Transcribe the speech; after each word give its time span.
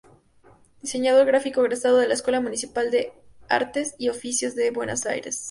Diseñador 0.81 1.27
gráfico 1.27 1.61
egresado 1.61 1.97
de 1.97 2.07
la 2.07 2.15
Escuela 2.15 2.41
Municipal 2.41 2.89
de 2.89 3.13
Artes 3.49 3.93
y 3.99 4.09
Oficios 4.09 4.55
de 4.55 4.71
Buenos 4.71 5.05
Aires. 5.05 5.39